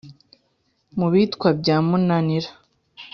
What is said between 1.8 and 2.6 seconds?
munanira.